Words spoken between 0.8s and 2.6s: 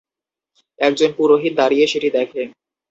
একজন পুরোহিত দাঁড়িয়ে সেটি দেখে।